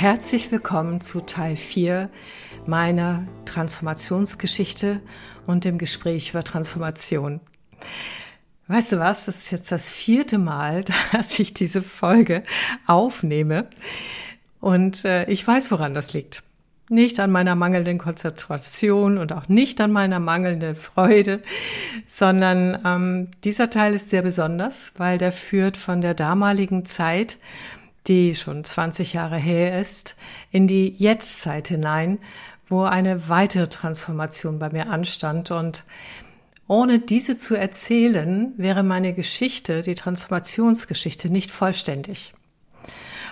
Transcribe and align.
Herzlich 0.00 0.50
willkommen 0.50 1.02
zu 1.02 1.20
Teil 1.20 1.56
4 1.56 2.08
meiner 2.64 3.26
Transformationsgeschichte 3.44 5.02
und 5.46 5.66
dem 5.66 5.76
Gespräch 5.76 6.30
über 6.30 6.42
Transformation. 6.42 7.40
Weißt 8.68 8.92
du 8.92 8.98
was? 8.98 9.26
Das 9.26 9.36
ist 9.36 9.50
jetzt 9.50 9.70
das 9.70 9.90
vierte 9.90 10.38
Mal, 10.38 10.84
dass 11.12 11.38
ich 11.38 11.52
diese 11.52 11.82
Folge 11.82 12.44
aufnehme. 12.86 13.68
Und 14.58 15.04
äh, 15.04 15.26
ich 15.26 15.46
weiß, 15.46 15.70
woran 15.70 15.92
das 15.92 16.14
liegt. 16.14 16.44
Nicht 16.88 17.20
an 17.20 17.30
meiner 17.30 17.54
mangelnden 17.54 17.98
Konzentration 17.98 19.18
und 19.18 19.34
auch 19.34 19.48
nicht 19.48 19.82
an 19.82 19.92
meiner 19.92 20.18
mangelnden 20.18 20.76
Freude, 20.76 21.42
sondern 22.06 22.80
ähm, 22.86 23.28
dieser 23.44 23.68
Teil 23.68 23.92
ist 23.92 24.08
sehr 24.08 24.22
besonders, 24.22 24.94
weil 24.96 25.18
der 25.18 25.30
führt 25.30 25.76
von 25.76 26.00
der 26.00 26.14
damaligen 26.14 26.86
Zeit, 26.86 27.36
die 28.06 28.34
schon 28.34 28.64
20 28.64 29.12
Jahre 29.12 29.36
her 29.36 29.80
ist, 29.80 30.16
in 30.50 30.66
die 30.66 30.94
Jetztzeit 30.96 31.68
hinein, 31.68 32.18
wo 32.68 32.84
eine 32.84 33.28
weitere 33.28 33.68
Transformation 33.68 34.58
bei 34.58 34.70
mir 34.70 34.88
anstand. 34.88 35.50
Und 35.50 35.84
ohne 36.66 37.00
diese 37.00 37.36
zu 37.36 37.56
erzählen, 37.56 38.54
wäre 38.56 38.82
meine 38.82 39.12
Geschichte, 39.12 39.82
die 39.82 39.94
Transformationsgeschichte, 39.94 41.28
nicht 41.28 41.50
vollständig. 41.50 42.32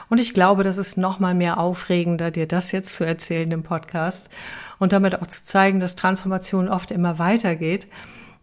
Und 0.08 0.18
ich 0.18 0.34
glaube, 0.34 0.64
das 0.64 0.78
ist 0.78 0.96
noch 0.96 1.18
mal 1.18 1.34
mehr 1.34 1.58
aufregender, 1.58 2.30
dir 2.30 2.48
das 2.48 2.72
jetzt 2.72 2.94
zu 2.94 3.04
erzählen 3.04 3.50
im 3.52 3.62
Podcast 3.62 4.30
und 4.78 4.92
damit 4.92 5.20
auch 5.20 5.26
zu 5.26 5.44
zeigen, 5.44 5.80
dass 5.80 5.96
Transformation 5.96 6.68
oft 6.68 6.90
immer 6.90 7.18
weitergeht, 7.18 7.88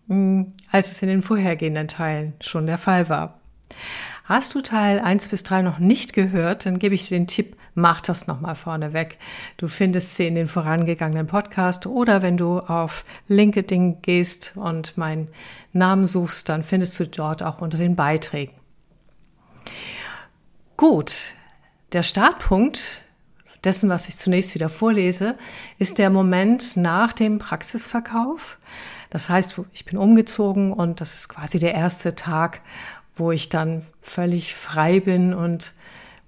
mm, 0.07 0.43
als 0.71 0.91
es 0.91 1.01
in 1.01 1.09
den 1.09 1.23
vorhergehenden 1.23 1.87
Teilen 1.87 2.33
schon 2.39 2.67
der 2.67 2.77
Fall 2.77 3.09
war. 3.09 3.39
Hast 4.27 4.55
du 4.55 4.61
Teil 4.61 5.01
1 5.01 5.27
bis 5.27 5.43
3 5.43 5.61
noch 5.61 5.77
nicht 5.77 6.13
gehört, 6.13 6.65
dann 6.65 6.79
gebe 6.79 6.95
ich 6.95 7.07
dir 7.07 7.15
den 7.15 7.27
Tipp, 7.27 7.55
mach 7.75 8.01
das 8.01 8.25
nochmal 8.25 8.55
vorneweg. 8.55 9.19
Du 9.57 9.67
findest 9.67 10.15
sie 10.15 10.25
in 10.25 10.33
den 10.33 10.47
vorangegangenen 10.47 11.27
Podcast 11.27 11.85
oder 11.85 12.23
wenn 12.23 12.35
du 12.35 12.57
auf 12.59 13.05
LinkedIn 13.27 14.01
gehst 14.01 14.53
und 14.55 14.97
meinen 14.97 15.27
Namen 15.73 16.07
suchst, 16.07 16.49
dann 16.49 16.63
findest 16.63 16.99
du 16.99 17.05
dort 17.05 17.43
auch 17.43 17.61
unter 17.61 17.77
den 17.77 17.95
Beiträgen. 17.95 18.55
Gut, 20.75 21.35
der 21.93 22.01
Startpunkt 22.01 23.03
dessen, 23.63 23.91
was 23.91 24.09
ich 24.09 24.17
zunächst 24.17 24.55
wieder 24.55 24.69
vorlese, 24.69 25.37
ist 25.77 25.99
der 25.99 26.09
Moment 26.09 26.75
nach 26.75 27.13
dem 27.13 27.37
Praxisverkauf. 27.37 28.57
Das 29.11 29.29
heißt, 29.29 29.61
ich 29.71 29.85
bin 29.85 29.99
umgezogen 29.99 30.73
und 30.73 30.99
das 30.99 31.13
ist 31.13 31.29
quasi 31.29 31.59
der 31.59 31.75
erste 31.75 32.15
Tag, 32.15 32.61
wo 33.15 33.31
ich 33.31 33.49
dann 33.49 33.83
völlig 34.01 34.55
frei 34.55 34.99
bin 34.99 35.33
und 35.33 35.73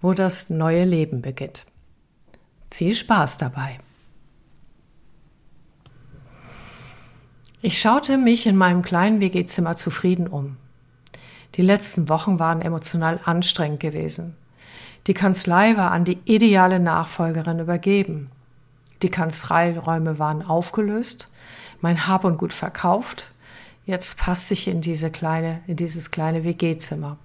wo 0.02 0.14
das 0.14 0.50
neue 0.50 0.86
Leben 0.86 1.22
beginnt. 1.22 1.66
Viel 2.72 2.94
Spaß 2.94 3.38
dabei. 3.38 3.80
Ich 7.62 7.80
schaute 7.80 8.18
mich 8.18 8.46
in 8.46 8.56
meinem 8.56 8.84
kleinen 8.84 9.20
WG-Zimmer 9.20 9.76
zufrieden 9.76 10.28
um. 10.28 10.58
Die 11.56 11.64
letzten 11.64 12.08
Wochen 12.08 12.38
waren 12.40 12.62
emotional 12.62 13.20
anstrengend 13.26 13.80
gewesen. 13.80 14.36
Die 15.08 15.14
Kanzlei 15.14 15.76
war 15.76 15.92
an 15.92 16.06
die 16.06 16.20
ideale 16.26 16.80
Nachfolgerin 16.80 17.60
übergeben. 17.60 18.30
Die 19.02 19.10
Kanzleiräume 19.10 20.20
waren 20.20 20.44
aufgelöst, 20.44 21.30
mein 21.82 22.08
Hab 22.08 22.26
und 22.26 22.38
Gut 22.38 22.54
verkauft. 22.54 23.32
Jetzt 23.88 24.18
passte 24.18 24.54
ich 24.54 24.68
in 24.68 24.82
diese 24.82 25.10
kleine, 25.10 25.62
in 25.66 25.78
dieses 25.78 26.12
kleine 26.12 26.44
WG-Zimmer. 26.44 27.18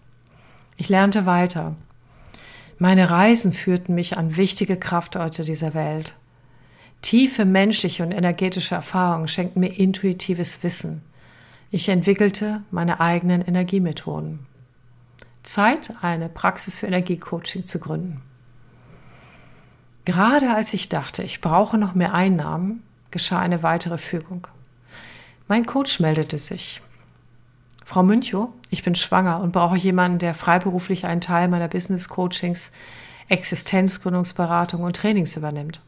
Ich 0.77 0.89
lernte 0.89 1.27
weiter. 1.27 1.75
Meine 2.79 3.11
Reisen 3.11 3.53
führten 3.53 3.97
mich 3.97 4.17
an 4.17 4.36
wichtige 4.36 4.77
Kraftorte 4.77 5.42
dieser 5.42 5.75
Welt. 5.75 6.14
Tiefe 7.03 7.45
menschliche 7.45 8.05
und 8.05 8.13
energetische 8.13 8.77
Erfahrungen 8.77 9.27
schenkten 9.27 9.59
mir 9.59 9.77
intuitives 9.77 10.63
Wissen. 10.63 11.03
Ich 11.73 11.89
entwickelte 11.89 12.63
meine 12.70 13.01
eigenen 13.01 13.42
Energiemethoden. 13.42 14.47
Zeit, 15.42 15.95
eine 16.01 16.29
Praxis 16.29 16.79
für 16.79 16.86
Energiecoaching 16.86 17.67
zu 17.67 17.81
gründen. 17.81 18.23
Gerade 20.05 20.55
als 20.55 20.73
ich 20.75 20.89
dachte, 20.89 21.25
ich 21.25 21.41
brauche 21.41 21.77
noch 21.77 21.97
mehr 21.97 22.15
Einnahmen, 22.15 22.85
geschah 23.11 23.41
eine 23.41 23.65
weitere 23.65 23.98
Fügung. 23.98 24.47
Mein 25.52 25.67
Coach 25.67 26.01
meldete 26.01 26.39
sich. 26.39 26.80
Frau 27.85 28.02
Münchow, 28.02 28.48
ich 28.70 28.83
bin 28.83 28.95
schwanger 28.95 29.40
und 29.40 29.52
brauche 29.52 29.77
jemanden, 29.77 30.18
der 30.18 30.33
freiberuflich 30.33 31.05
einen 31.05 31.20
Teil 31.20 31.46
meiner 31.48 31.68
Business 31.68 32.08
Coachings, 32.08 32.73
Existenzgründungsberatung 33.29 34.83
und 34.83 34.96
Trainings 34.96 35.36
übernimmt. 35.36 35.83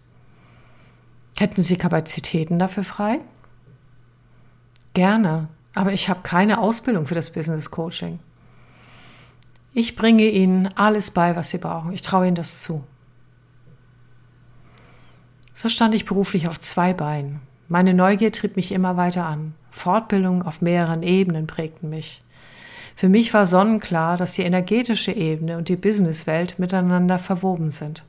Hätten 1.39 1.63
Sie 1.63 1.79
Kapazitäten 1.79 2.59
dafür 2.59 2.85
frei? 2.85 3.21
Gerne, 4.93 5.49
aber 5.75 5.95
ich 5.95 6.11
habe 6.11 6.21
keine 6.23 6.59
Ausbildung 6.59 7.07
für 7.07 7.15
das 7.15 7.33
Business 7.33 7.71
Coaching. 7.71 8.19
Ich 9.73 9.97
bringe 9.97 10.27
Ihnen 10.27 10.69
alles 10.77 11.11
bei, 11.11 11.37
was 11.37 11.49
Sie 11.49 11.57
brauchen. 11.57 11.95
Ich 11.95 12.03
traue 12.03 12.27
Ihnen 12.27 12.37
das 12.37 12.61
zu. 12.63 12.85
So 15.55 15.71
stand 15.71 15.95
ich 15.95 16.05
beruflich 16.05 16.49
auf 16.49 16.61
zwei 16.61 16.93
Beinen. 16.93 17.41
Meine 17.69 17.95
Neugier 17.95 18.33
trieb 18.33 18.57
mich 18.57 18.73
immer 18.73 18.97
weiter 18.97 19.27
an. 19.27 19.55
Fortbildungen 19.71 20.43
auf 20.43 20.61
mehreren 20.61 21.03
Ebenen 21.03 21.47
prägten 21.47 21.91
mich. 21.91 22.23
Für 22.97 23.09
mich 23.09 23.35
war 23.35 23.47
sonnenklar, 23.47 24.17
dass 24.17 24.35
die 24.35 24.43
energetische 24.43 25.13
Ebene 25.13 25.57
und 25.57 25.69
die 25.69 25.77
Businesswelt 25.77 26.59
miteinander 26.59 27.19
verwoben 27.19 27.71
sind. 27.71 28.05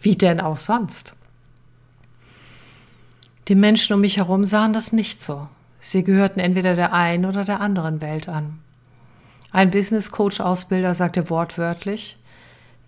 Wie 0.00 0.16
denn 0.16 0.40
auch 0.40 0.58
sonst? 0.58 1.14
Die 3.48 3.54
Menschen 3.54 3.94
um 3.94 4.02
mich 4.02 4.18
herum 4.18 4.44
sahen 4.44 4.74
das 4.74 4.92
nicht 4.92 5.22
so. 5.22 5.48
Sie 5.78 6.04
gehörten 6.04 6.40
entweder 6.40 6.74
der 6.74 6.92
einen 6.92 7.24
oder 7.24 7.44
der 7.44 7.60
anderen 7.60 8.02
Welt 8.02 8.28
an. 8.28 8.58
Ein 9.50 9.70
Business 9.70 10.10
Coach 10.10 10.40
Ausbilder 10.40 10.92
sagte 10.92 11.30
wortwörtlich, 11.30 12.18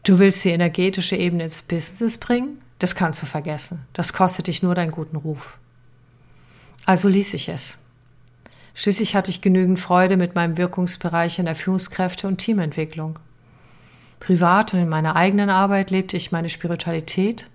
du 0.03 0.19
willst 0.19 0.45
die 0.45 0.51
energetische 0.51 1.17
Ebene 1.17 1.45
ins 1.45 1.63
Business 1.63 2.19
bringen? 2.19 2.61
Das 2.79 2.95
kannst 2.95 3.23
du 3.23 3.27
vergessen. 3.27 3.87
Das 3.95 4.13
kostet 4.13 4.49
dich 4.49 4.63
nur 4.63 4.75
deinen 4.75 4.93
guten 4.93 5.17
Ruf. 5.17 5.57
Also 6.87 7.09
ließ 7.09 7.35
ich 7.35 7.49
es. 7.49 7.79
Schließlich 8.75 9.15
hatte 9.15 9.31
ich 9.31 9.43
genügend 9.43 9.79
Freude 9.81 10.17
mit 10.17 10.35
meinem 10.35 10.57
Wirkungsbereich 10.57 11.39
in 11.39 11.45
der 11.45 11.55
Führungskräfte 11.55 12.27
und 12.27 12.39
Teamentwicklung. 12.39 13.19
Privat 14.21 14.75
und 14.75 14.81
in 14.81 14.89
meiner 14.89 15.17
eigenen 15.17 15.51
Arbeit 15.51 15.91
lebte 15.91 16.17
ich 16.17 16.33
meine 16.33 16.49
Spiritualität 16.49 17.49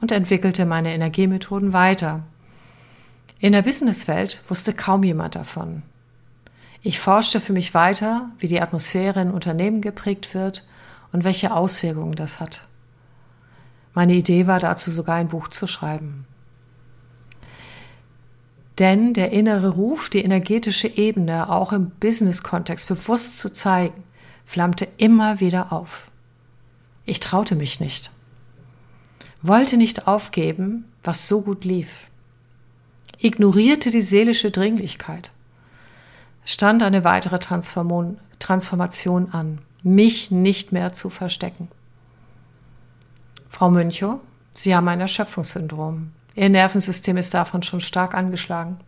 und 0.00 0.12
entwickelte 0.12 0.66
meine 0.66 0.92
Energiemethoden 0.94 1.72
weiter. 1.72 2.22
In 3.38 3.52
der 3.52 3.62
Businesswelt 3.62 4.42
wusste 4.48 4.74
kaum 4.74 5.02
jemand 5.02 5.34
davon. 5.34 5.82
Ich 6.82 6.98
forschte 6.98 7.40
für 7.40 7.52
mich 7.52 7.74
weiter, 7.74 8.30
wie 8.38 8.48
die 8.48 8.60
Atmosphäre 8.60 9.20
in 9.20 9.30
Unternehmen 9.30 9.80
geprägt 9.80 10.34
wird 10.34 10.66
und 11.12 11.24
welche 11.24 11.54
Auswirkungen 11.54 12.14
das 12.14 12.40
hat. 12.40 12.66
Meine 13.92 14.14
Idee 14.14 14.46
war 14.46 14.60
dazu 14.60 14.90
sogar 14.90 15.16
ein 15.16 15.28
Buch 15.28 15.48
zu 15.48 15.66
schreiben. 15.66 16.26
Denn 18.80 19.14
der 19.14 19.30
innere 19.30 19.68
Ruf, 19.68 20.10
die 20.10 20.24
energetische 20.24 20.88
Ebene 20.88 21.48
auch 21.48 21.72
im 21.72 21.90
Business-Kontext 21.90 22.88
bewusst 22.88 23.38
zu 23.38 23.52
zeigen, 23.52 24.02
flammte 24.44 24.88
immer 24.96 25.38
wieder 25.38 25.72
auf. 25.72 26.10
Ich 27.04 27.20
traute 27.20 27.54
mich 27.54 27.78
nicht, 27.78 28.10
wollte 29.42 29.76
nicht 29.76 30.08
aufgeben, 30.08 30.86
was 31.04 31.28
so 31.28 31.42
gut 31.42 31.64
lief, 31.64 32.08
ignorierte 33.18 33.92
die 33.92 34.00
seelische 34.00 34.50
Dringlichkeit 34.50 35.30
stand 36.44 36.82
eine 36.82 37.04
weitere 37.04 37.38
Transformation 37.38 39.28
an, 39.32 39.58
mich 39.82 40.30
nicht 40.30 40.72
mehr 40.72 40.92
zu 40.92 41.10
verstecken. 41.10 41.68
Frau 43.48 43.70
Münchow, 43.70 44.20
Sie 44.54 44.74
haben 44.74 44.88
ein 44.88 45.00
Erschöpfungssyndrom. 45.00 46.10
Ihr 46.34 46.48
Nervensystem 46.48 47.16
ist 47.16 47.34
davon 47.34 47.62
schon 47.62 47.80
stark 47.80 48.14
angeschlagen. 48.14 48.78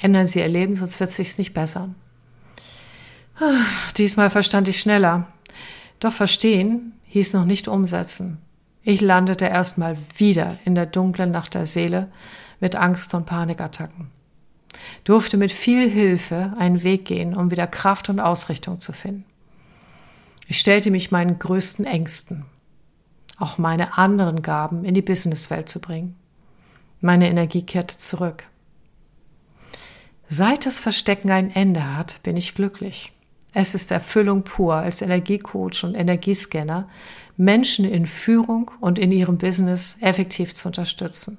Ändern 0.00 0.26
Sie 0.26 0.40
Ihr 0.40 0.48
Leben, 0.48 0.74
sonst 0.74 1.00
wird 1.00 1.10
es 1.10 1.16
sich 1.16 1.38
nicht 1.38 1.54
bessern. 1.54 1.94
Diesmal 3.96 4.30
verstand 4.30 4.68
ich 4.68 4.80
schneller. 4.80 5.26
Doch 5.98 6.12
verstehen 6.12 6.92
hieß 7.04 7.34
noch 7.34 7.44
nicht 7.44 7.68
umsetzen. 7.68 8.38
Ich 8.82 9.00
landete 9.00 9.46
erstmal 9.46 9.96
wieder 10.16 10.58
in 10.64 10.74
der 10.74 10.86
dunklen 10.86 11.30
Nacht 11.30 11.54
der 11.54 11.66
Seele 11.66 12.08
mit 12.60 12.76
Angst 12.76 13.12
und 13.14 13.26
Panikattacken 13.26 14.10
durfte 15.04 15.36
mit 15.36 15.52
viel 15.52 15.88
Hilfe 15.88 16.54
einen 16.58 16.82
Weg 16.82 17.04
gehen, 17.04 17.34
um 17.34 17.50
wieder 17.50 17.66
Kraft 17.66 18.08
und 18.08 18.20
Ausrichtung 18.20 18.80
zu 18.80 18.92
finden. 18.92 19.24
Ich 20.46 20.58
stellte 20.58 20.90
mich 20.90 21.10
meinen 21.10 21.38
größten 21.38 21.84
Ängsten, 21.84 22.44
auch 23.38 23.58
meine 23.58 23.98
anderen 23.98 24.42
Gaben 24.42 24.84
in 24.84 24.94
die 24.94 25.02
Businesswelt 25.02 25.68
zu 25.68 25.80
bringen. 25.80 26.16
Meine 27.00 27.28
Energie 27.28 27.62
kehrte 27.62 27.98
zurück. 27.98 28.44
Seit 30.28 30.66
das 30.66 30.78
Verstecken 30.78 31.30
ein 31.30 31.50
Ende 31.50 31.96
hat, 31.96 32.22
bin 32.22 32.36
ich 32.36 32.54
glücklich. 32.54 33.12
Es 33.52 33.74
ist 33.74 33.90
Erfüllung 33.90 34.44
pur 34.44 34.74
als 34.74 35.02
Energiecoach 35.02 35.82
und 35.82 35.94
Energiescanner, 35.94 36.88
Menschen 37.36 37.84
in 37.84 38.06
Führung 38.06 38.70
und 38.80 38.98
in 38.98 39.10
ihrem 39.10 39.38
Business 39.38 39.96
effektiv 40.00 40.54
zu 40.54 40.68
unterstützen. 40.68 41.38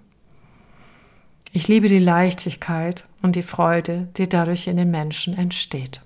Ich 1.53 1.67
liebe 1.67 1.87
die 1.87 1.99
Leichtigkeit 1.99 3.07
und 3.21 3.35
die 3.35 3.43
Freude, 3.43 4.09
die 4.17 4.27
dadurch 4.27 4.67
in 4.67 4.77
den 4.77 4.89
Menschen 4.89 5.37
entsteht. 5.37 6.01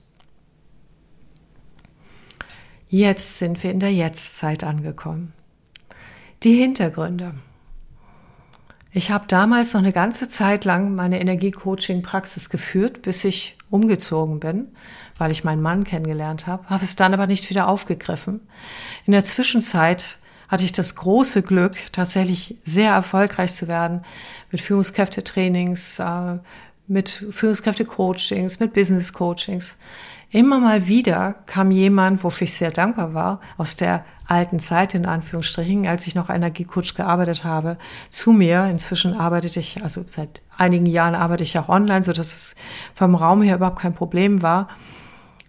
Jetzt 2.89 3.39
sind 3.39 3.63
wir 3.63 3.71
in 3.71 3.79
der 3.79 3.93
Jetztzeit 3.93 4.63
angekommen. 4.63 5.33
Die 6.43 6.55
Hintergründe. 6.55 7.35
Ich 8.97 9.11
habe 9.11 9.25
damals 9.27 9.73
noch 9.73 9.81
eine 9.81 9.91
ganze 9.91 10.29
Zeit 10.29 10.63
lang 10.63 10.95
meine 10.95 11.19
Energiecoaching-Praxis 11.19 12.49
geführt, 12.49 13.01
bis 13.01 13.25
ich 13.25 13.57
umgezogen 13.69 14.39
bin, 14.39 14.69
weil 15.17 15.31
ich 15.31 15.43
meinen 15.43 15.61
Mann 15.61 15.83
kennengelernt 15.83 16.47
habe, 16.47 16.69
habe 16.69 16.85
es 16.85 16.95
dann 16.95 17.13
aber 17.13 17.27
nicht 17.27 17.49
wieder 17.49 17.67
aufgegriffen. 17.67 18.39
In 19.05 19.11
der 19.11 19.25
Zwischenzeit 19.25 20.17
hatte 20.47 20.63
ich 20.63 20.71
das 20.71 20.95
große 20.95 21.41
Glück, 21.41 21.75
tatsächlich 21.91 22.55
sehr 22.63 22.93
erfolgreich 22.93 23.51
zu 23.51 23.67
werden 23.67 24.05
mit 24.49 24.61
Führungskräftetrainings, 24.61 25.99
äh, 25.99 26.37
mit 26.87 27.09
Führungskräftecoachings, 27.09 28.61
mit 28.61 28.73
Business-Coachings. 28.73 29.77
Immer 30.35 30.59
mal 30.59 30.89
wieder 30.89 31.35
kam 31.45 31.71
jemand, 31.71 32.21
wofür 32.25 32.43
ich 32.43 32.55
sehr 32.55 32.69
dankbar 32.69 33.13
war, 33.13 33.39
aus 33.57 33.77
der 33.77 34.03
alten 34.27 34.59
Zeit 34.59 34.93
in 34.93 35.05
Anführungsstrichen, 35.05 35.87
als 35.87 36.07
ich 36.07 36.15
noch 36.15 36.29
Energiecoach 36.29 36.93
gearbeitet 36.93 37.45
habe, 37.45 37.77
zu 38.09 38.33
mir. 38.33 38.65
Inzwischen 38.65 39.13
arbeitete 39.13 39.61
ich, 39.61 39.81
also 39.81 40.03
seit 40.05 40.41
einigen 40.57 40.87
Jahren 40.87 41.15
arbeite 41.15 41.43
ich 41.43 41.57
auch 41.57 41.69
online, 41.69 42.03
so 42.03 42.11
dass 42.11 42.35
es 42.35 42.55
vom 42.95 43.15
Raum 43.15 43.43
her 43.43 43.55
überhaupt 43.55 43.79
kein 43.79 43.93
Problem 43.93 44.41
war. 44.41 44.67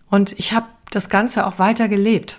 Und 0.09 0.39
ich 0.39 0.53
habe 0.53 0.67
das 0.93 1.09
Ganze 1.11 1.49
auch 1.49 1.59
weiter 1.59 1.89
gelebt. 1.89 2.39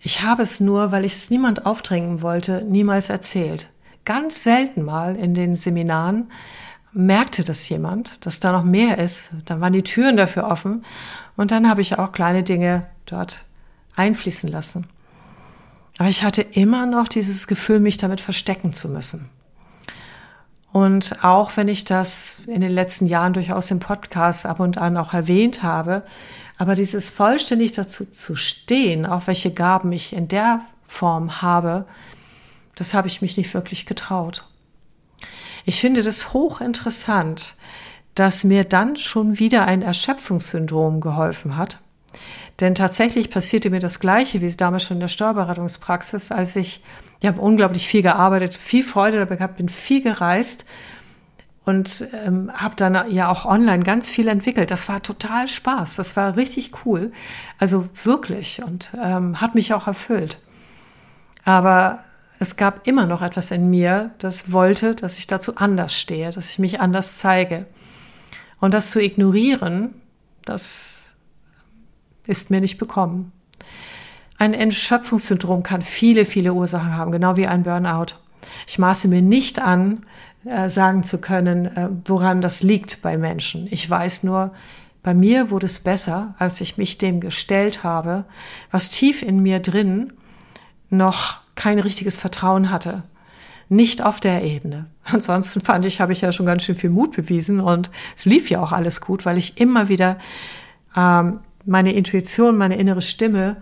Ich 0.00 0.24
habe 0.24 0.42
es 0.42 0.58
nur, 0.58 0.90
weil 0.90 1.04
ich 1.04 1.12
es 1.12 1.30
niemand 1.30 1.66
aufdrängen 1.66 2.20
wollte, 2.22 2.64
niemals 2.68 3.10
erzählt. 3.10 3.70
Ganz 4.04 4.42
selten 4.42 4.82
mal 4.82 5.14
in 5.14 5.34
den 5.34 5.54
Seminaren 5.54 6.32
merkte 6.92 7.44
das 7.44 7.68
jemand, 7.68 8.24
dass 8.26 8.40
da 8.40 8.52
noch 8.52 8.64
mehr 8.64 8.98
ist. 8.98 9.30
Dann 9.46 9.60
waren 9.60 9.72
die 9.72 9.82
Türen 9.82 10.16
dafür 10.16 10.44
offen 10.44 10.84
und 11.36 11.50
dann 11.50 11.68
habe 11.68 11.80
ich 11.80 11.98
auch 11.98 12.12
kleine 12.12 12.42
Dinge 12.42 12.86
dort 13.06 13.44
einfließen 13.96 14.50
lassen. 14.50 14.86
Aber 15.98 16.08
ich 16.08 16.24
hatte 16.24 16.42
immer 16.42 16.86
noch 16.86 17.08
dieses 17.08 17.46
Gefühl, 17.46 17.80
mich 17.80 17.96
damit 17.96 18.20
verstecken 18.20 18.72
zu 18.72 18.88
müssen. 18.88 19.28
Und 20.72 21.22
auch 21.22 21.56
wenn 21.56 21.68
ich 21.68 21.84
das 21.84 22.40
in 22.46 22.62
den 22.62 22.72
letzten 22.72 23.06
Jahren 23.06 23.34
durchaus 23.34 23.70
im 23.70 23.78
Podcast 23.78 24.46
ab 24.46 24.58
und 24.58 24.78
an 24.78 24.96
auch 24.96 25.12
erwähnt 25.12 25.62
habe, 25.62 26.02
aber 26.56 26.74
dieses 26.74 27.10
vollständig 27.10 27.72
dazu 27.72 28.06
zu 28.06 28.36
stehen, 28.36 29.04
auch 29.04 29.26
welche 29.26 29.52
Gaben 29.52 29.92
ich 29.92 30.14
in 30.14 30.28
der 30.28 30.60
Form 30.86 31.42
habe, 31.42 31.86
das 32.74 32.94
habe 32.94 33.08
ich 33.08 33.20
mich 33.20 33.36
nicht 33.36 33.52
wirklich 33.52 33.84
getraut. 33.84 34.46
Ich 35.64 35.80
finde 35.80 36.02
das 36.02 36.32
hochinteressant, 36.32 37.56
dass 38.14 38.44
mir 38.44 38.64
dann 38.64 38.96
schon 38.96 39.38
wieder 39.38 39.66
ein 39.66 39.82
Erschöpfungssyndrom 39.82 41.00
geholfen 41.00 41.56
hat. 41.56 41.80
Denn 42.60 42.74
tatsächlich 42.74 43.30
passierte 43.30 43.70
mir 43.70 43.80
das 43.80 44.00
Gleiche 44.00 44.40
wie 44.40 44.50
damals 44.54 44.84
schon 44.84 44.98
in 44.98 45.00
der 45.00 45.08
Steuerberatungspraxis, 45.08 46.30
als 46.30 46.56
ich, 46.56 46.82
ich 47.20 47.26
habe 47.26 47.40
unglaublich 47.40 47.86
viel 47.86 48.02
gearbeitet, 48.02 48.54
viel 48.54 48.82
Freude 48.82 49.18
dabei 49.18 49.36
gehabt, 49.36 49.56
bin 49.56 49.68
viel 49.68 50.02
gereist 50.02 50.66
und 51.64 52.06
ähm, 52.24 52.52
habe 52.52 52.76
dann 52.76 53.10
ja 53.10 53.30
auch 53.30 53.46
online 53.46 53.84
ganz 53.84 54.10
viel 54.10 54.28
entwickelt. 54.28 54.70
Das 54.70 54.88
war 54.88 55.02
total 55.02 55.48
Spaß, 55.48 55.96
das 55.96 56.16
war 56.16 56.36
richtig 56.36 56.84
cool, 56.84 57.12
also 57.58 57.88
wirklich 58.04 58.62
und 58.62 58.92
ähm, 59.02 59.40
hat 59.40 59.54
mich 59.54 59.72
auch 59.72 59.86
erfüllt. 59.86 60.40
Aber 61.44 62.04
es 62.42 62.56
gab 62.56 62.88
immer 62.88 63.06
noch 63.06 63.22
etwas 63.22 63.52
in 63.52 63.70
mir, 63.70 64.10
das 64.18 64.50
wollte, 64.50 64.96
dass 64.96 65.18
ich 65.18 65.28
dazu 65.28 65.56
anders 65.56 65.98
stehe, 65.98 66.32
dass 66.32 66.50
ich 66.50 66.58
mich 66.58 66.80
anders 66.80 67.18
zeige. 67.18 67.66
Und 68.60 68.74
das 68.74 68.90
zu 68.90 69.00
ignorieren, 69.00 69.94
das 70.44 71.14
ist 72.26 72.50
mir 72.50 72.60
nicht 72.60 72.78
bekommen. 72.78 73.30
Ein 74.38 74.54
Entschöpfungssyndrom 74.54 75.62
kann 75.62 75.82
viele, 75.82 76.24
viele 76.24 76.52
Ursachen 76.52 76.96
haben, 76.96 77.12
genau 77.12 77.36
wie 77.36 77.46
ein 77.46 77.62
Burnout. 77.62 78.16
Ich 78.66 78.76
maße 78.76 79.06
mir 79.06 79.22
nicht 79.22 79.60
an, 79.60 80.04
äh, 80.44 80.68
sagen 80.68 81.04
zu 81.04 81.18
können, 81.18 81.66
äh, 81.66 81.90
woran 82.06 82.40
das 82.40 82.64
liegt 82.64 83.02
bei 83.02 83.16
Menschen. 83.16 83.68
Ich 83.70 83.88
weiß 83.88 84.24
nur, 84.24 84.52
bei 85.04 85.14
mir 85.14 85.50
wurde 85.50 85.66
es 85.66 85.78
besser, 85.78 86.34
als 86.38 86.60
ich 86.60 86.76
mich 86.76 86.98
dem 86.98 87.20
gestellt 87.20 87.84
habe, 87.84 88.24
was 88.72 88.90
tief 88.90 89.22
in 89.22 89.40
mir 89.42 89.60
drin 89.60 90.12
noch 90.90 91.41
kein 91.54 91.78
richtiges 91.78 92.16
Vertrauen 92.16 92.70
hatte. 92.70 93.02
Nicht 93.68 94.04
auf 94.04 94.20
der 94.20 94.42
Ebene. 94.42 94.86
Ansonsten 95.04 95.60
fand 95.60 95.86
ich, 95.86 96.00
habe 96.00 96.12
ich 96.12 96.20
ja 96.20 96.32
schon 96.32 96.46
ganz 96.46 96.64
schön 96.64 96.74
viel 96.74 96.90
Mut 96.90 97.16
bewiesen 97.16 97.60
und 97.60 97.90
es 98.16 98.24
lief 98.24 98.50
ja 98.50 98.62
auch 98.62 98.72
alles 98.72 99.00
gut, 99.00 99.24
weil 99.24 99.38
ich 99.38 99.58
immer 99.60 99.88
wieder 99.88 100.18
ähm, 100.96 101.40
meine 101.64 101.92
Intuition, 101.92 102.56
meine 102.56 102.76
innere 102.76 103.02
Stimme 103.02 103.56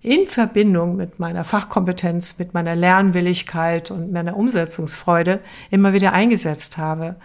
in 0.00 0.26
Verbindung 0.26 0.96
mit 0.96 1.18
meiner 1.18 1.44
Fachkompetenz, 1.44 2.38
mit 2.38 2.52
meiner 2.52 2.74
Lernwilligkeit 2.76 3.90
und 3.90 4.12
meiner 4.12 4.36
Umsetzungsfreude 4.36 5.40
immer 5.70 5.94
wieder 5.94 6.12
eingesetzt 6.12 6.76
habe. 6.76 7.16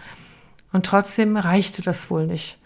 Und 0.72 0.86
trotzdem 0.86 1.36
reichte 1.36 1.82
das 1.82 2.10
wohl 2.10 2.26
nicht. 2.26 2.58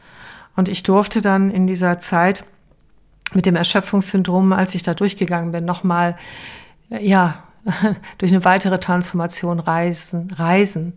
Und 0.55 0.69
ich 0.69 0.85
durfte 0.85 1.21
dann 1.21 1.51
in 1.51 1.67
dieser 1.67 1.99
Zeit 1.99 2.45
mit 3.33 3.45
dem 3.45 3.57
Erschöpfungssyndrom, 3.57 4.53
als 4.53 4.77
ich 4.77 4.85
da 4.85 4.95
durchgegangen 4.95 5.51
bin, 5.51 5.65
nochmal, 5.65 6.17
ja, 6.89 7.45
durch 8.19 8.33
eine 8.33 8.45
weitere 8.45 8.79
Transformation 8.79 9.59
reisen, 9.61 10.31
reisen. 10.33 10.95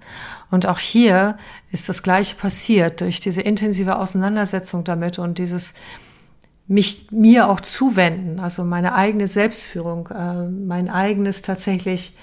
Und 0.51 0.66
auch 0.66 0.80
hier 0.80 1.38
ist 1.72 1.89
das 1.89 2.04
Gleiche 2.04 2.36
passiert 2.36 3.01
durch 3.01 3.19
diese 3.19 3.42
intensive 3.42 3.98
Auseinandersetzung 3.98 4.84
damit 4.84 5.19
und 5.19 5.38
dieses 5.38 5.74
mich 6.68 7.12
mir 7.12 7.50
auch 7.50 7.62
zuwenden, 7.62 8.39
also 8.42 8.66
meine 8.66 8.94
eigene 8.94 9.28
Selbstführung, 9.28 10.10
äh, 10.10 10.50
mein 10.50 10.89
eigenes 10.89 11.42
tatsächlich 11.42 12.13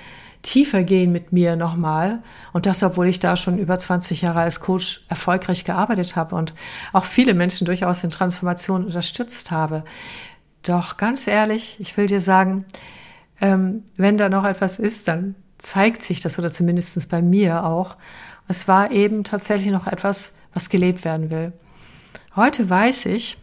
tiefer 0.43 0.83
gehen 0.83 1.11
mit 1.11 1.33
mir 1.33 1.57
nochmal. 1.57 2.23
Und 2.53 2.67
das, 2.67 2.83
obwohl 2.83 3.09
ich 3.09 3.19
da 3.19 3.37
schon 3.37 3.59
über 3.59 3.79
20 3.79 4.21
Jahre 4.21 4.41
als 4.41 4.61
Coach 4.61 5.07
erfolgreich 5.09 5.65
gearbeitet 5.65 6.17
habe 6.17 6.37
und 6.37 6.53
auch 6.93 7.07
viele 7.07 7.33
Menschen 7.33 7.65
durchaus 7.65 8.05
in 8.05 8.11
Transformation 8.11 8.85
unterstützt 8.85 9.51
habe. 9.51 9.85
Doch 10.63 10.99
ganz 10.99 11.27
ehrlich, 11.27 11.77
ich 11.81 11.97
will 11.97 12.07
dir 12.07 12.21
sagen, 12.21 12.67
ähm, 13.41 13.83
wenn 13.97 14.19
da 14.19 14.29
noch 14.29 14.45
etwas 14.45 14.79
ist, 14.79 15.09
dann 15.09 15.35
zeigt 15.59 16.03
sich 16.03 16.21
das 16.21 16.39
oder 16.39 16.53
zumindest 16.53 17.09
bei 17.11 17.23
mir 17.23 17.65
auch. 17.65 17.97
Es 18.49 18.69
war 18.69 18.91
eben 18.91 19.25
tatsächlich 19.25 19.73
noch 19.73 19.87
etwas, 19.87 20.37
was 20.53 20.69
gelebt 20.69 21.05
werden 21.05 21.31
will. 21.31 21.53
Heute 22.37 22.69
weiß 22.69 23.07
ich, 23.07 23.39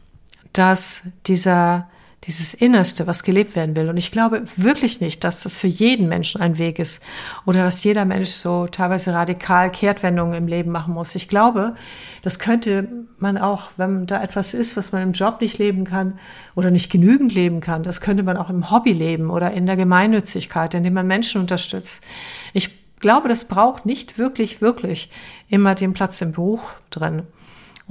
dass 0.54 1.04
dieser, 1.28 1.90
dieses 2.26 2.54
Innerste, 2.54 3.08
was 3.08 3.24
gelebt 3.24 3.56
werden 3.56 3.76
will. 3.76 3.90
Und 3.90 3.98
ich 3.98 4.12
glaube 4.12 4.44
wirklich 4.56 5.02
nicht, 5.02 5.24
dass 5.24 5.42
das 5.42 5.58
für 5.58 5.68
jeden 5.68 6.08
Menschen 6.08 6.40
ein 6.40 6.60
Weg 6.60 6.78
ist 6.78 7.04
oder 7.46 7.64
dass 7.64 7.84
jeder 7.84 8.06
Mensch 8.06 8.30
so 8.30 8.68
teilweise 8.68 9.14
radikal 9.14 9.72
Kehrtwendungen 9.72 10.36
im 10.36 10.48
Leben 10.48 10.72
machen 10.72 10.94
muss. 10.94 11.16
Ich 11.16 11.28
glaube, 11.28 11.76
das 12.22 12.38
könnte 12.38 12.88
man 13.18 13.40
auch, 13.40 13.72
wenn 13.78 14.06
da 14.06 14.22
etwas 14.22 14.54
ist, 14.54 14.78
was 14.78 14.92
man 14.92 15.02
im 15.02 15.12
Job 15.14 15.42
nicht 15.42 15.58
leben 15.58 15.84
kann 15.84 16.20
oder 16.54 16.70
nicht 16.70 16.92
genügend 16.92 17.34
leben 17.34 17.60
kann, 17.60 17.82
das 17.82 18.02
könnte 18.02 18.24
man 18.24 18.38
auch 18.38 18.52
im 18.52 18.70
Hobby 18.70 18.94
leben 18.94 19.32
oder 19.32 19.52
in 19.52 19.66
der 19.66 19.76
Gemeinnützigkeit, 19.76 20.76
indem 20.76 20.94
man 20.94 21.08
Menschen 21.08 21.42
unterstützt. 21.42 22.06
Ich 22.54 22.70
glaube, 23.00 23.30
das 23.30 23.48
braucht 23.48 23.88
nicht 23.88 24.20
wirklich, 24.20 24.62
wirklich 24.62 25.10
immer 25.50 25.74
den 25.74 25.94
Platz 25.94 26.22
im 26.22 26.34
Buch 26.34 26.62
drin. 26.92 27.24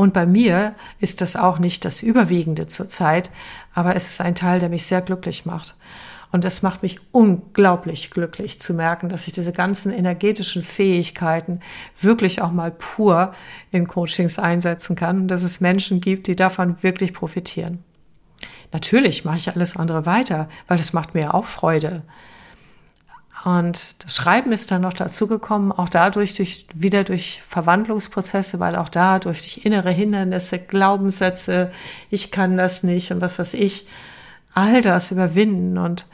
Und 0.01 0.15
bei 0.15 0.25
mir 0.25 0.77
ist 0.99 1.21
das 1.21 1.37
auch 1.37 1.59
nicht 1.59 1.85
das 1.85 2.03
Überwiegende 2.03 2.67
zurzeit, 2.67 3.29
aber 3.75 3.97
es 3.97 4.09
ist 4.09 4.23
ein 4.23 4.35
Teil, 4.35 4.59
der 4.59 4.71
mich 4.71 4.87
sehr 4.87 5.03
glücklich 5.03 5.45
macht. 5.45 5.75
Und 6.33 6.47
es 6.47 6.63
macht 6.63 6.83
mich 6.83 7.01
unglaublich 7.13 8.11
glücklich 8.11 8.59
zu 8.63 8.73
merken, 8.73 9.11
dass 9.11 9.27
ich 9.27 9.35
diese 9.35 9.53
ganzen 9.53 9.93
energetischen 9.93 10.63
Fähigkeiten 10.63 11.61
wirklich 12.01 12.41
auch 12.41 12.51
mal 12.51 12.71
pur 12.71 13.35
in 13.73 13.87
Coachings 13.87 14.39
einsetzen 14.39 14.97
kann 14.97 15.21
und 15.21 15.29
dass 15.29 15.43
es 15.43 15.61
Menschen 15.61 16.01
gibt, 16.01 16.29
die 16.29 16.35
davon 16.35 16.83
wirklich 16.83 17.13
profitieren. 17.13 17.85
Natürlich 18.73 19.27
mache 19.27 19.37
ich 19.37 19.53
alles 19.53 19.77
andere 19.77 20.07
weiter, 20.07 20.49
weil 20.67 20.79
das 20.79 20.95
macht 20.95 21.13
mir 21.13 21.35
auch 21.35 21.45
Freude. 21.45 22.05
Und 23.45 24.05
das 24.05 24.17
Schreiben 24.17 24.53
ist 24.53 24.71
dann 24.71 24.83
noch 24.83 24.93
dazugekommen, 24.93 25.73
auch 25.73 25.89
dadurch 25.89 26.35
durch, 26.35 26.67
wieder 26.75 27.05
durch 27.05 27.43
Verwandlungsprozesse, 27.49 28.61
weil 28.61 28.77
auch 28.77 28.89
da 28.89 29.19
durch 29.19 29.65
innere 29.65 29.91
Hindernisse, 29.91 30.59
Glaubenssätze, 30.59 31.71
ich 32.11 32.31
kann 32.31 32.57
das 32.57 32.83
nicht 32.83 33.13
und 33.13 33.21
was 33.21 33.39
weiß 33.39 33.55
ich, 33.55 33.87
all 34.53 34.83
das 34.83 35.11
überwinden. 35.11 35.79
Und 35.79 36.07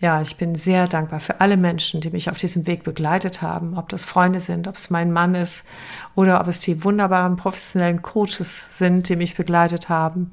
ja, 0.00 0.22
ich 0.22 0.36
bin 0.36 0.54
sehr 0.54 0.88
dankbar 0.88 1.20
für 1.20 1.40
alle 1.42 1.58
Menschen, 1.58 2.00
die 2.00 2.10
mich 2.10 2.30
auf 2.30 2.38
diesem 2.38 2.66
Weg 2.66 2.84
begleitet 2.84 3.42
haben, 3.42 3.76
ob 3.76 3.90
das 3.90 4.06
Freunde 4.06 4.40
sind, 4.40 4.66
ob 4.66 4.76
es 4.76 4.88
mein 4.88 5.12
Mann 5.12 5.34
ist 5.34 5.66
oder 6.14 6.40
ob 6.40 6.46
es 6.46 6.60
die 6.60 6.84
wunderbaren 6.84 7.36
professionellen 7.36 8.00
Coaches 8.00 8.78
sind, 8.78 9.10
die 9.10 9.16
mich 9.16 9.36
begleitet 9.36 9.90
haben 9.90 10.32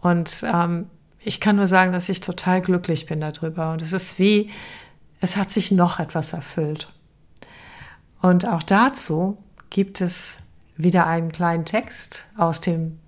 Und 0.00 0.44
ähm, 0.52 0.86
ich 1.20 1.40
kann 1.40 1.56
nur 1.56 1.66
sagen, 1.66 1.92
dass 1.92 2.08
ich 2.08 2.20
total 2.20 2.60
glücklich 2.60 3.06
bin 3.06 3.20
darüber. 3.20 3.72
Und 3.72 3.82
es 3.82 3.92
ist 3.92 4.18
wie, 4.18 4.50
es 5.20 5.36
hat 5.36 5.50
sich 5.50 5.70
noch 5.72 5.98
etwas 5.98 6.32
erfüllt. 6.32 6.92
Und 8.20 8.46
auch 8.46 8.62
dazu 8.62 9.38
gibt 9.70 10.00
es 10.00 10.40
wieder 10.76 11.06
einen 11.06 11.32
kleinen 11.32 11.64
Text 11.64 12.26
aus 12.36 12.60
dem 12.60 12.98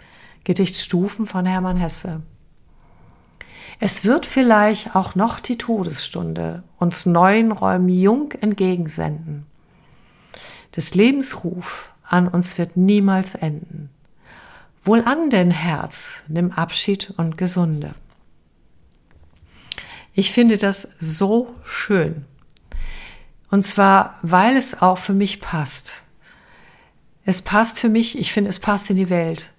Gedicht 0.44 0.76
Stufen 0.76 1.26
von 1.26 1.46
Hermann 1.46 1.76
Hesse. 1.76 2.22
Es 3.78 4.04
wird 4.04 4.26
vielleicht 4.26 4.94
auch 4.94 5.14
noch 5.14 5.40
die 5.40 5.56
Todesstunde 5.56 6.62
uns 6.78 7.06
neuen 7.06 7.52
Räumen 7.52 7.88
jung 7.88 8.32
entgegensenden. 8.32 9.46
Des 10.76 10.94
Lebensruf 10.94 11.90
an 12.02 12.28
uns 12.28 12.58
wird 12.58 12.76
niemals 12.76 13.34
enden. 13.34 13.90
Wohlan 14.84 15.30
denn 15.30 15.50
Herz, 15.50 16.22
nimm 16.28 16.52
Abschied 16.52 17.14
und 17.16 17.38
Gesunde. 17.38 17.92
Ich 20.12 20.32
finde 20.32 20.56
das 20.58 20.88
so 20.98 21.54
schön. 21.64 22.24
Und 23.50 23.62
zwar, 23.62 24.18
weil 24.22 24.56
es 24.56 24.80
auch 24.80 24.98
für 24.98 25.12
mich 25.12 25.40
passt. 25.40 26.02
Es 27.24 27.42
passt 27.42 27.80
für 27.80 27.88
mich, 27.88 28.18
ich 28.18 28.32
finde, 28.32 28.50
es 28.50 28.58
passt 28.58 28.90
in 28.90 28.96
die 28.96 29.10
Welt. 29.10 29.52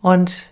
Und 0.00 0.50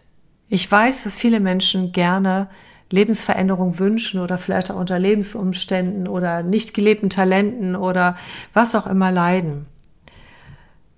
ich 0.48 0.70
weiß, 0.70 1.04
dass 1.04 1.16
viele 1.16 1.40
Menschen 1.40 1.92
gerne 1.92 2.48
Lebensveränderung 2.90 3.78
wünschen 3.78 4.20
oder 4.20 4.38
vielleicht 4.38 4.70
auch 4.70 4.76
unter 4.76 4.98
Lebensumständen 4.98 6.06
oder 6.06 6.42
nicht 6.42 6.74
gelebten 6.74 7.10
Talenten 7.10 7.76
oder 7.76 8.16
was 8.52 8.74
auch 8.74 8.86
immer 8.86 9.10
leiden. 9.10 9.66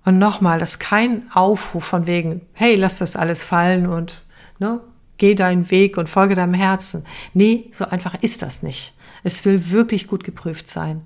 Und 0.05 0.19
nochmal, 0.19 0.59
das 0.59 0.71
ist 0.71 0.79
kein 0.79 1.29
Aufruf 1.33 1.83
von 1.83 2.07
wegen, 2.07 2.41
hey, 2.53 2.75
lass 2.75 2.99
das 2.99 3.15
alles 3.15 3.43
fallen 3.43 3.87
und 3.87 4.21
ne, 4.59 4.79
geh 5.17 5.35
deinen 5.35 5.69
Weg 5.71 5.97
und 5.97 6.09
folge 6.09 6.35
deinem 6.35 6.53
Herzen. 6.53 7.05
Nee, 7.33 7.69
so 7.71 7.85
einfach 7.85 8.15
ist 8.21 8.41
das 8.41 8.63
nicht. 8.63 8.93
Es 9.23 9.45
will 9.45 9.71
wirklich 9.71 10.07
gut 10.07 10.23
geprüft 10.23 10.69
sein. 10.69 11.01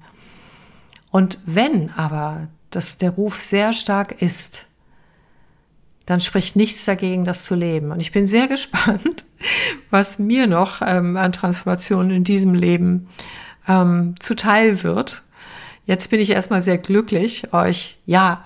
Und 1.12 1.40
wenn 1.46 1.92
aber 1.92 2.48
das 2.70 2.98
der 2.98 3.12
Ruf 3.12 3.40
sehr 3.40 3.74
stark 3.74 4.22
ist, 4.22 4.66
dann 6.06 6.20
spricht 6.20 6.56
nichts 6.56 6.86
dagegen, 6.86 7.26
das 7.26 7.46
zu 7.46 7.56
leben. 7.56 7.92
Und 7.92 8.00
ich 8.02 8.12
bin 8.12 8.26
sehr 8.26 8.48
gespannt, 8.50 9.26
was 9.90 10.20
mir 10.20 10.48
noch 10.48 10.82
ähm, 10.82 11.18
an 11.18 11.32
Transformationen 11.32 12.12
in 12.12 12.24
diesem 12.24 12.54
Leben 12.54 13.10
ähm, 13.68 14.16
zuteil 14.20 14.84
wird. 14.84 15.24
Jetzt 15.86 16.10
bin 16.10 16.20
ich 16.20 16.30
erstmal 16.30 16.62
sehr 16.62 16.78
glücklich, 16.78 17.54
euch 17.54 17.98
ja 18.06 18.44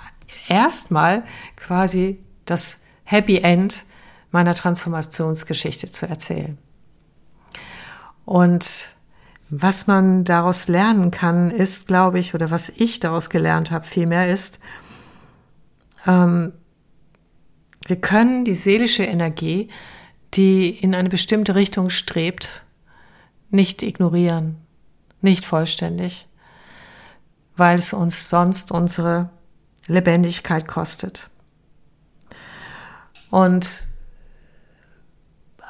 erstmal 0.47 1.23
quasi 1.55 2.19
das 2.45 2.81
Happy 3.03 3.37
End 3.37 3.85
meiner 4.35 4.53
Transformationsgeschichte 4.53 5.89
zu 5.89 6.09
erzählen. 6.09 6.57
Und 8.25 8.89
was 9.49 9.87
man 9.87 10.25
daraus 10.25 10.67
lernen 10.67 11.09
kann, 11.09 11.51
ist, 11.51 11.87
glaube 11.87 12.19
ich, 12.19 12.35
oder 12.35 12.51
was 12.51 12.67
ich 12.67 12.99
daraus 12.99 13.29
gelernt 13.29 13.71
habe, 13.71 13.85
vielmehr 13.85 14.29
ist, 14.31 14.59
ähm, 16.05 16.51
wir 17.87 17.95
können 17.95 18.43
die 18.43 18.55
seelische 18.55 19.03
Energie, 19.03 19.69
die 20.33 20.69
in 20.69 20.93
eine 20.93 21.07
bestimmte 21.07 21.55
Richtung 21.55 21.89
strebt, 21.89 22.65
nicht 23.51 23.83
ignorieren, 23.83 24.57
nicht 25.21 25.45
vollständig, 25.45 26.27
weil 27.55 27.77
es 27.77 27.93
uns 27.93 28.29
sonst 28.29 28.69
unsere 28.69 29.29
Lebendigkeit 29.87 30.67
kostet. 30.67 31.29
Und 33.29 33.85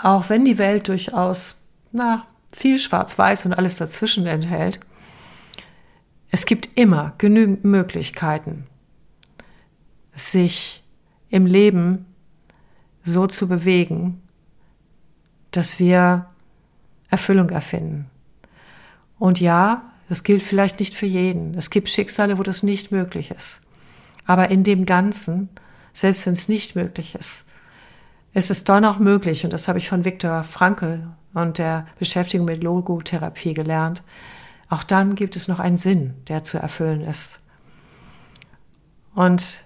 auch 0.06 0.30
wenn 0.30 0.46
die 0.46 0.60
Welt 0.60 0.88
durchaus, 0.88 1.64
na, 1.92 2.28
viel 2.52 2.78
Schwarz-Weiß 2.78 3.48
und 3.48 3.54
alles 3.54 3.78
dazwischen 3.78 4.28
enthält, 4.28 4.80
es 6.30 6.46
gibt 6.46 6.70
immer 6.76 7.14
genügend 7.18 7.64
Möglichkeiten, 7.64 8.68
sich 10.14 10.84
im 11.30 11.48
Leben 11.48 12.06
so 13.02 13.26
zu 13.26 13.48
bewegen, 13.48 14.22
dass 15.50 15.80
wir 15.80 16.28
Erfüllung 17.10 17.50
erfinden. 17.50 18.06
Und 19.18 19.40
ja, 19.40 19.92
das 20.08 20.24
gilt 20.24 20.44
vielleicht 20.44 20.80
nicht 20.80 20.94
für 20.94 21.08
jeden. 21.08 21.56
Es 21.56 21.72
gibt 21.72 21.90
Schicksale, 21.90 22.38
wo 22.38 22.44
das 22.44 22.62
nicht 22.62 22.92
möglich 22.92 23.32
ist. 23.32 23.62
Aber 24.28 24.52
in 24.52 24.64
dem 24.64 24.86
Ganzen, 24.86 25.50
selbst 25.94 26.28
wenn 26.28 26.34
es 26.34 26.48
nicht 26.48 26.76
möglich 26.76 27.16
ist, 27.16 27.45
ist 28.36 28.52
es 28.52 28.66
doch 28.66 28.82
noch 28.82 29.00
möglich, 29.00 29.46
und 29.46 29.54
das 29.54 29.68
habe 29.68 29.80
ich 29.80 29.88
von 29.88 30.04
Viktor 30.04 30.44
Frankl 30.44 31.08
und 31.34 31.58
der 31.58 31.88
Beschäftigung 31.98 32.46
mit 32.46 32.62
Logotherapie 32.62 33.54
gelernt, 33.54 34.04
auch 34.70 34.84
dann 34.84 35.16
gibt 35.16 35.38
es 35.38 35.48
noch 35.48 35.60
einen 35.60 35.78
Sinn, 35.78 36.14
der 36.28 36.44
zu 36.44 36.58
erfüllen 36.58 37.02
ist. 37.02 37.42
Und 39.16 39.64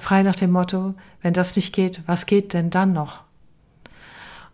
frei 0.00 0.24
nach 0.24 0.34
dem 0.34 0.50
Motto, 0.50 0.94
wenn 1.22 1.32
das 1.32 1.54
nicht 1.54 1.72
geht, 1.72 2.02
was 2.06 2.26
geht 2.26 2.52
denn 2.52 2.70
dann 2.70 2.92
noch? 2.92 3.20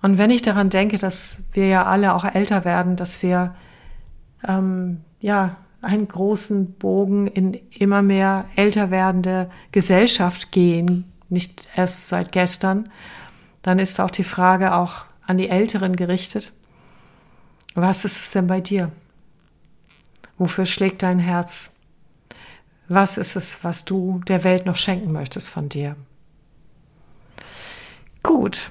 Und 0.02 0.18
wenn 0.18 0.30
ich 0.30 0.42
daran 0.42 0.68
denke, 0.68 0.98
dass 0.98 1.44
wir 1.52 1.66
ja 1.66 1.86
alle 1.86 2.14
auch 2.14 2.26
älter 2.26 2.66
werden, 2.66 2.96
dass 2.96 3.22
wir 3.22 3.54
ähm, 4.46 5.00
ja 5.22 5.56
einen 5.80 6.08
großen 6.08 6.74
Bogen 6.74 7.26
in 7.26 7.54
immer 7.70 8.02
mehr 8.02 8.44
älter 8.56 8.90
werdende 8.90 9.50
Gesellschaft 9.72 10.52
gehen, 10.52 11.10
nicht 11.30 11.66
erst 11.74 12.08
seit 12.08 12.32
gestern, 12.32 12.90
dann 13.66 13.80
ist 13.80 13.98
auch 14.00 14.12
die 14.12 14.22
Frage 14.22 14.74
auch 14.74 15.06
an 15.26 15.38
die 15.38 15.48
Älteren 15.48 15.96
gerichtet. 15.96 16.52
Was 17.74 18.04
ist 18.04 18.16
es 18.16 18.30
denn 18.30 18.46
bei 18.46 18.60
dir? 18.60 18.92
Wofür 20.38 20.66
schlägt 20.66 21.02
dein 21.02 21.18
Herz? 21.18 21.74
Was 22.86 23.18
ist 23.18 23.34
es, 23.34 23.64
was 23.64 23.84
du 23.84 24.20
der 24.28 24.44
Welt 24.44 24.66
noch 24.66 24.76
schenken 24.76 25.10
möchtest 25.10 25.50
von 25.50 25.68
dir? 25.68 25.96
Gut. 28.22 28.70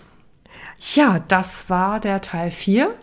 Ja, 0.93 1.19
das 1.27 1.69
war 1.69 1.99
der 1.99 2.21
Teil 2.21 2.49
4 2.49 2.95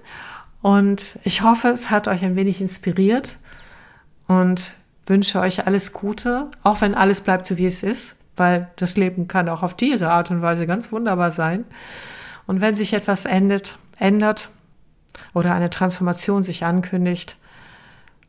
und 0.62 1.18
ich 1.24 1.42
hoffe, 1.42 1.68
es 1.68 1.90
hat 1.90 2.08
euch 2.08 2.24
ein 2.24 2.36
wenig 2.36 2.62
inspiriert 2.62 3.38
und 4.28 4.76
wünsche 5.04 5.40
euch 5.40 5.66
alles 5.66 5.92
Gute, 5.92 6.50
auch 6.62 6.80
wenn 6.80 6.94
alles 6.94 7.20
bleibt 7.20 7.44
so 7.44 7.58
wie 7.58 7.66
es 7.66 7.82
ist, 7.82 8.16
weil 8.36 8.70
das 8.76 8.96
Leben 8.96 9.28
kann 9.28 9.48
auch 9.48 9.62
auf 9.62 9.74
diese 9.74 10.10
Art 10.10 10.30
und 10.30 10.42
Weise 10.42 10.66
ganz 10.66 10.92
wunderbar 10.92 11.30
sein. 11.30 11.64
Und 12.46 12.60
wenn 12.60 12.74
sich 12.74 12.92
etwas 12.92 13.24
endet, 13.24 13.78
ändert 13.98 14.50
oder 15.34 15.54
eine 15.54 15.70
Transformation 15.70 16.42
sich 16.42 16.64
ankündigt, 16.64 17.36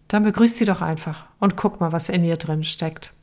dann 0.08 0.24
begrüßt 0.24 0.58
sie 0.58 0.66
doch 0.66 0.82
einfach 0.82 1.26
und 1.40 1.56
guck 1.56 1.80
mal, 1.80 1.92
was 1.92 2.10
in 2.10 2.24
ihr 2.24 2.38
drin 2.38 2.64
steckt. 2.64 3.14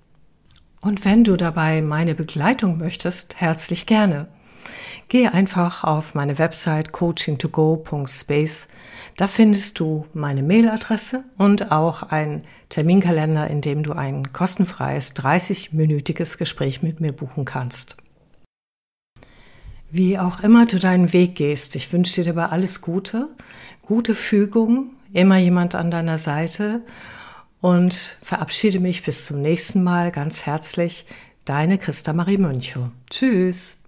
Und 0.80 1.04
wenn 1.04 1.24
du 1.24 1.36
dabei 1.36 1.82
meine 1.82 2.14
Begleitung 2.14 2.78
möchtest, 2.78 3.40
herzlich 3.40 3.86
gerne. 3.86 4.28
Gehe 5.08 5.32
einfach 5.32 5.84
auf 5.84 6.14
meine 6.14 6.38
Website 6.38 6.90
coaching2go.space. 6.90 8.68
Da 9.16 9.28
findest 9.28 9.78
du 9.78 10.06
meine 10.14 10.42
Mailadresse 10.42 11.24
und 11.36 11.72
auch 11.72 12.02
einen 12.04 12.44
Terminkalender, 12.68 13.48
in 13.48 13.60
dem 13.60 13.82
du 13.82 13.92
ein 13.92 14.32
kostenfreies 14.32 15.14
30-minütiges 15.16 16.38
Gespräch 16.38 16.82
mit 16.82 17.00
mir 17.00 17.12
buchen 17.12 17.44
kannst. 17.44 17.96
Wie 19.90 20.18
auch 20.18 20.40
immer 20.40 20.66
du 20.66 20.78
deinen 20.78 21.12
Weg 21.12 21.34
gehst, 21.34 21.74
ich 21.74 21.92
wünsche 21.92 22.22
dir 22.22 22.32
dabei 22.32 22.46
alles 22.46 22.80
Gute, 22.80 23.28
gute 23.82 24.14
Fügung, 24.14 24.90
immer 25.12 25.36
jemand 25.36 25.74
an 25.74 25.90
deiner 25.90 26.16
Seite 26.16 26.82
und 27.60 28.16
verabschiede 28.22 28.78
mich 28.78 29.02
bis 29.02 29.26
zum 29.26 29.42
nächsten 29.42 29.82
Mal 29.82 30.12
ganz 30.12 30.46
herzlich. 30.46 31.06
Deine 31.44 31.78
Christa 31.78 32.12
Marie 32.12 32.38
Möncho. 32.38 32.90
Tschüss. 33.10 33.79